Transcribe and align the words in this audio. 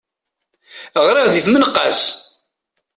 Γriɣ 1.05 1.27
di 1.33 1.41
tmenqas. 1.45 2.01